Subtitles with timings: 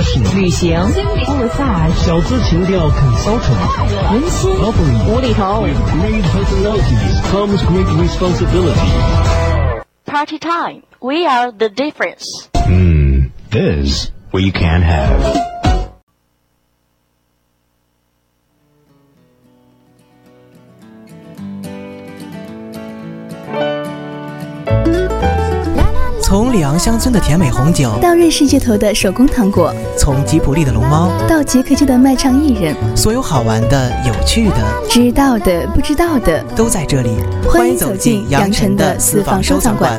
[0.00, 0.78] Fashion 旅行
[1.38, 9.84] massage 小资情调 consultant 温馨 lovely 无厘头 With great personalities comes great responsibility.
[10.04, 10.82] Party time.
[11.00, 12.48] We are the difference.
[12.54, 15.49] Hmm, this we can have.
[26.51, 34.55] 从里昂乡村的甜美红酒，到瑞士街头的手工糖果，从吉普力的龙猫，到捷克街的卖唱艺人，所有好玩的、有趣的、
[34.89, 37.15] 知道的、不知道的，都在这里。
[37.49, 39.97] 欢迎走进杨晨的私房收藏馆。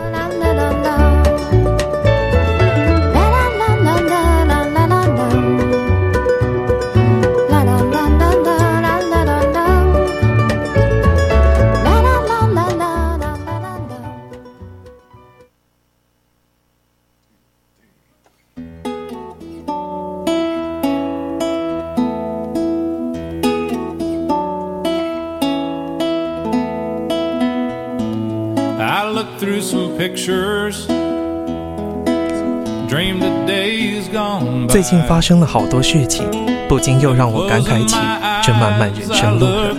[34.68, 36.24] 最近发生了好多事情，
[36.68, 37.96] 不禁又让我感慨起
[38.42, 39.46] 这漫漫人生路。
[39.46, 39.74] 了。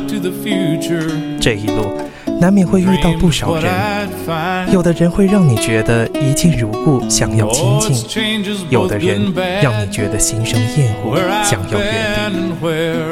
[1.39, 1.91] 这一路
[2.39, 3.71] 难免会遇到不少人，
[4.71, 7.95] 有的人会让你觉得一见如故，想要亲近；
[8.69, 12.31] 有的人让你觉得心生厌恶，想要远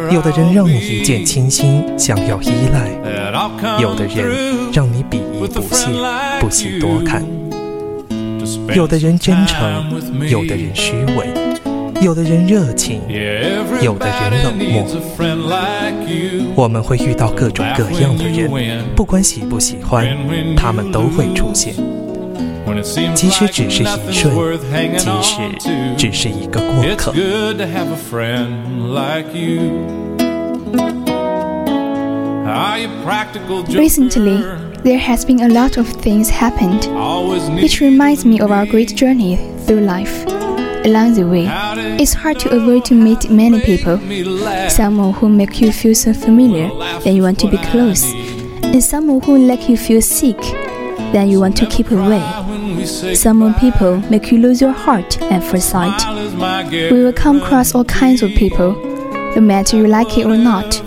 [0.10, 2.88] 离；有的人让你一见倾心，想要依赖；
[3.80, 5.88] 有的人让你鄙夷不屑，
[6.40, 7.24] 不惜多看。
[8.76, 11.28] 有的人真诚，有的人虚伪，
[12.02, 13.02] 有的人热情，
[13.82, 14.86] 有的人冷漠。
[16.56, 20.08] 我们会遇到各种各样的人，不管喜不喜欢，
[20.58, 21.74] 他们都会出现。
[23.14, 24.34] 即使只是一瞬，
[24.98, 25.42] 即使
[25.98, 27.14] 只是一个过客。
[33.74, 34.44] Recently.
[34.84, 36.88] There has been a lot of things happened,
[37.62, 40.26] which reminds me of our great journey through life.
[40.84, 41.46] Along the way,
[42.02, 44.00] it's hard to avoid to meet many people.
[44.70, 46.70] Someone who make you feel so familiar,
[47.04, 48.04] then you want to be close,
[48.64, 50.40] and someone who make you feel sick,
[51.14, 52.24] then you want to keep away.
[53.14, 56.02] Some people make you lose your heart at first sight.
[56.92, 58.74] We will come across all kinds of people.
[59.36, 60.82] No matter you like it or not,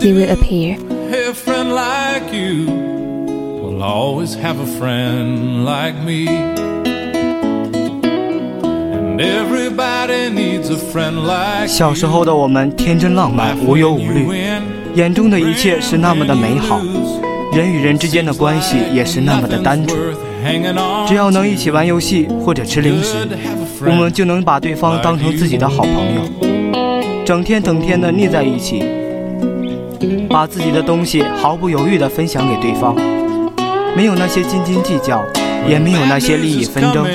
[0.00, 0.78] they will appear.
[3.76, 6.26] Will always have a friend like me.
[8.94, 14.26] And everybody needs a friend like 小时候的我们天真浪漫，无忧无虑，
[14.94, 16.80] 眼中的一切是那么的美好，
[17.52, 19.98] 人与人之间的关系也是那么的单纯。
[21.06, 23.28] 只要能一起玩游戏或者吃零食，
[23.84, 26.22] 我们就能把对方当成自己的好朋友，
[27.24, 28.84] 整天整天的腻在一起，
[30.36, 32.94] 把自己的东西毫不犹豫地分享给对方。
[33.96, 35.24] 没有那些斤斤计较，
[35.66, 37.06] 也没有那些利益纷争，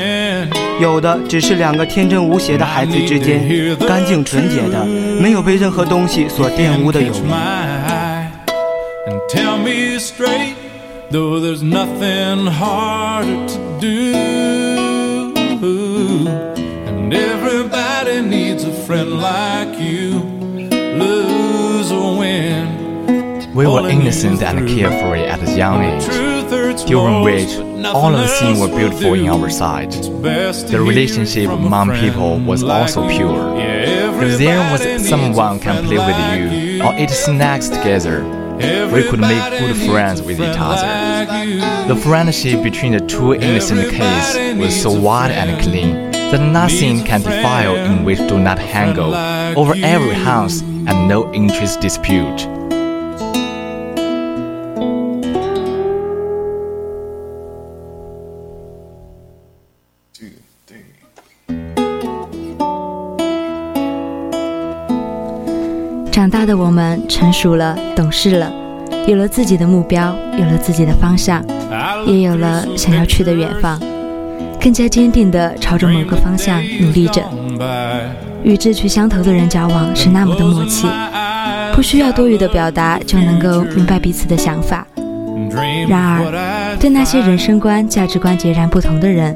[0.79, 4.83] 有的只是两个天真无邪的孩子之间干净纯洁的、
[5.21, 7.21] 没有被任何东西所玷污的友谊。
[23.61, 26.07] We were innocent and carefree at a young age,
[26.87, 29.91] during which all of the things were beautiful in our sight.
[29.91, 33.55] The relationship among people was also pure.
[33.59, 38.23] If there was someone can play with you or eat snacks together,
[38.91, 40.87] we could make good friends with each other.
[41.87, 47.21] The friendship between the two innocent kids was so wide and clean that nothing can
[47.21, 48.97] defile in which do not hang
[49.55, 52.47] over every house and no interest dispute.
[66.11, 68.51] 长大的我们成熟了，懂事了，
[69.07, 71.43] 有了自己的目标，有了自己的方向，
[72.05, 73.79] 也有了想要去的远方，
[74.59, 77.23] 更加坚定地朝着某个方向努力着。
[78.43, 80.87] 与志趣相投的人交往是那么的默契，
[81.73, 84.85] 不需要多余的表达就能够明白彼此的想法。
[85.87, 89.35] 然而，对那些人生观、价值观截然不同的人，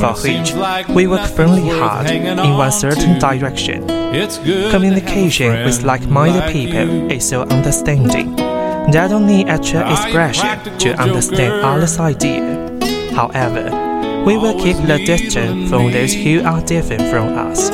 [0.00, 0.54] for which
[0.94, 3.86] we work firmly hard in one certain direction.
[4.70, 8.34] Communication with like-minded people is so understanding.
[8.90, 12.78] They don't need actual expression to understand others' idea.
[13.12, 13.70] However,
[14.24, 17.70] we will keep the distance from those who are different from us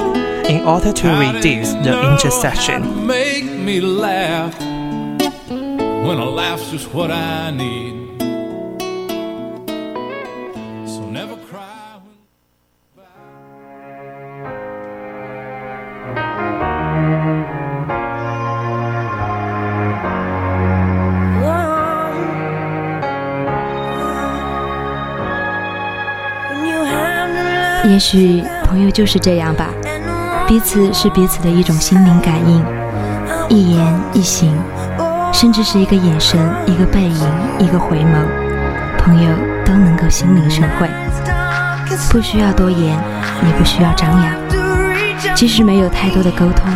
[0.48, 3.06] in order to reduce the intersection.
[3.06, 8.05] Make me laugh when a laugh's just what I need.
[27.88, 29.68] 也许朋友就是这样吧，
[30.46, 32.64] 彼此是彼此的一种心灵感应，
[33.48, 34.52] 一言一行，
[35.32, 37.30] 甚至是一个眼神、一个背影、
[37.60, 38.26] 一个回眸，
[38.98, 39.30] 朋友
[39.64, 40.88] 都能够心领神会，
[42.10, 42.98] 不需要多言，
[43.46, 44.34] 也不需要张扬，
[45.36, 46.68] 即使没有太多的沟通，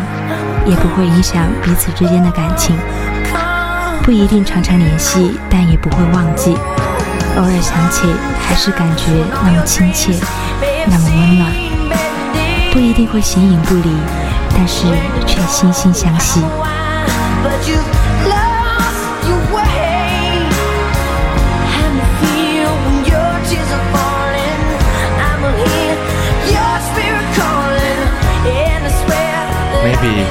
[0.65, 2.73] 也不会影响彼此之间的感情。
[4.01, 6.55] 不一定常常联系，但也不会忘记，
[7.35, 8.07] 偶尔想起，
[8.41, 9.11] 还是感觉
[9.43, 10.13] 那么亲切。
[10.88, 11.50] 那么温暖，
[12.72, 13.90] 不一定会形影不离，
[14.54, 14.86] 但是
[15.26, 16.40] 却心心相惜。
[29.84, 30.26] Maybe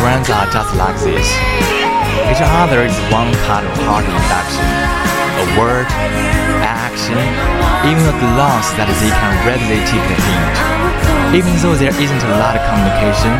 [0.00, 1.26] friends are just like this.
[2.30, 4.97] Each other is one kind of heart induction.
[5.39, 5.87] A word,
[6.67, 7.15] action,
[7.87, 10.55] even a glance that they can readily take the hint.
[11.31, 13.31] Even though there isn't a lot of communication,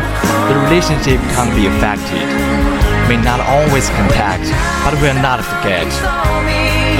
[0.48, 2.24] the relationship can be affected.
[3.04, 4.48] May not always contact,
[4.80, 5.84] but will not forget.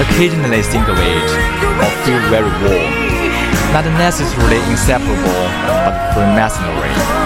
[0.04, 1.28] Occasionally think of it,
[1.80, 2.92] or feel very warm.
[3.72, 5.48] Not necessarily inseparable,
[5.88, 7.19] but Freemasonry.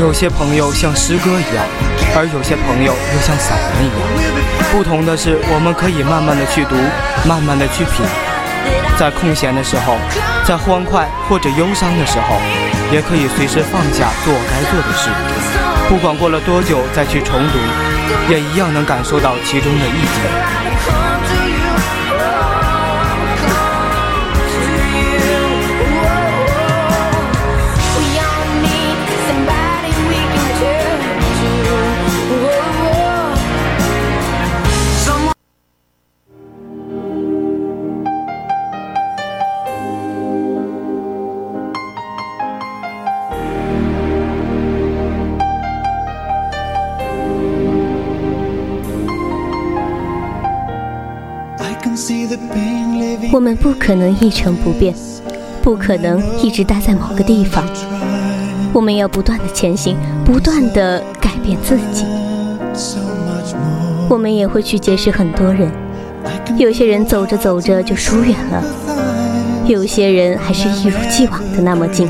[0.00, 1.62] 有些朋友像诗歌一样，
[2.16, 4.00] 而有些朋友又像散文一样。
[4.72, 6.74] 不同的是，我们可以慢慢的去读，
[7.28, 8.00] 慢慢的去品。
[8.96, 10.00] 在空闲的时候，
[10.42, 12.40] 在欢快或者忧伤的时候，
[12.90, 15.12] 也可以随时放下做该做的事。
[15.86, 17.60] 不管过了多久再去重读，
[18.32, 20.69] 也一样能感受到其中的意境。
[53.32, 54.94] 我们不可能一成不变，
[55.62, 57.64] 不可能一直待在某个地方。
[58.72, 62.04] 我们要不断的前行，不断的改变自己。
[64.08, 65.70] 我们也会去结识很多人，
[66.56, 68.64] 有些人走着走着就疏远了，
[69.66, 72.08] 有些人还是一如既往的那么近，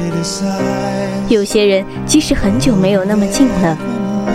[1.29, 3.77] 有些人即使很久没有那么近了，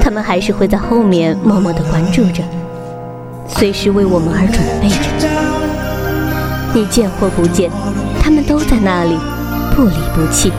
[0.02, 2.44] 他们还是会在后面默默的关注着，
[3.48, 5.35] 随时为我们而准备着。
[6.76, 7.72] 你见或不见，
[8.22, 9.18] 他们都在那里，
[9.74, 10.52] 不离不弃。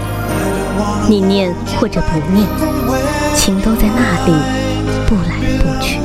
[1.06, 2.48] 你念或者不念，
[3.34, 4.32] 情都在那里，
[5.06, 6.00] 不来不去。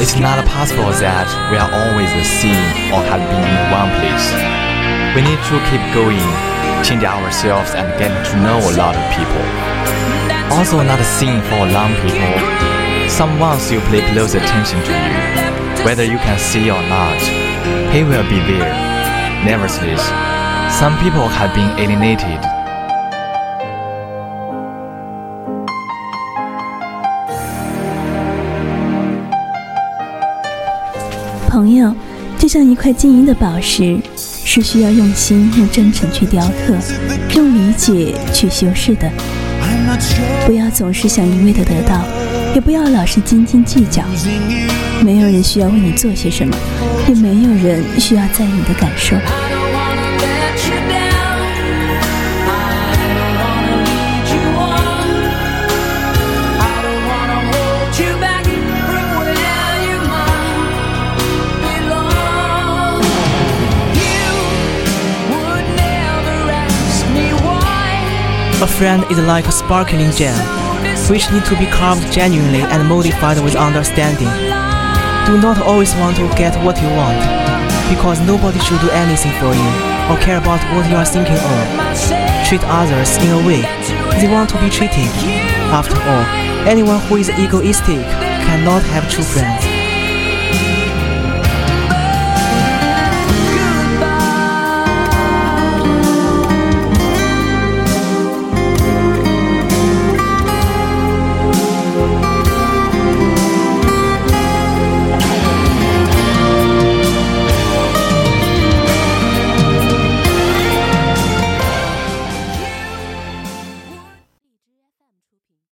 [0.00, 2.56] It's not possible that we are always the same
[2.90, 4.32] or have been in one place.
[5.14, 6.18] We need to keep going,
[6.83, 9.43] change ourselves and get to know a lot of people.
[10.51, 12.33] Also not a thing for long people.
[13.09, 17.19] Some ones you pay close attention to you, whether you can see or not.
[17.91, 18.71] He will be there.
[19.45, 20.03] Nevertheless,
[20.79, 22.39] some people have been alienated.
[31.49, 31.93] 朋友，
[32.37, 33.99] 就像一块晶莹的宝石，
[34.44, 36.74] 是需要用心、用真诚去雕刻，
[37.34, 39.10] 用理解去修饰的。
[40.46, 42.04] 不要总是想一味的得到，
[42.54, 44.02] 也不要老是斤斤计较。
[45.04, 46.56] 没有人需要为你做些什么，
[47.08, 49.16] 也没有人需要在意你的感受。
[68.62, 70.38] A friend is like a sparkling gem,
[71.10, 74.30] which need to be carved genuinely and modified with understanding.
[75.26, 77.18] Do not always want to get what you want,
[77.90, 79.70] because nobody should do anything for you
[80.06, 81.64] or care about what you are thinking of.
[82.46, 83.62] Treat others in a way
[84.20, 85.10] they want to be treated.
[85.74, 86.24] After all,
[86.64, 88.06] anyone who is egoistic
[88.46, 89.71] cannot have true friends.